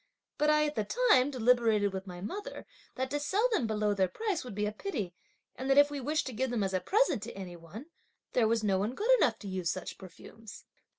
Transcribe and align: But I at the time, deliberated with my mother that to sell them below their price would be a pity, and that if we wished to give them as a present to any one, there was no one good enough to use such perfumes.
But 0.39 0.49
I 0.49 0.65
at 0.65 0.73
the 0.73 0.83
time, 1.11 1.29
deliberated 1.29 1.93
with 1.93 2.07
my 2.07 2.21
mother 2.21 2.65
that 2.95 3.11
to 3.11 3.19
sell 3.19 3.47
them 3.51 3.67
below 3.67 3.93
their 3.93 4.07
price 4.07 4.43
would 4.43 4.55
be 4.55 4.65
a 4.65 4.71
pity, 4.71 5.13
and 5.55 5.69
that 5.69 5.77
if 5.77 5.91
we 5.91 5.99
wished 6.01 6.25
to 6.25 6.33
give 6.33 6.49
them 6.49 6.63
as 6.63 6.73
a 6.73 6.79
present 6.79 7.21
to 7.21 7.37
any 7.37 7.55
one, 7.55 7.85
there 8.33 8.47
was 8.47 8.63
no 8.63 8.79
one 8.79 8.95
good 8.95 9.11
enough 9.21 9.37
to 9.37 9.47
use 9.47 9.69
such 9.69 9.99
perfumes. 9.99 10.65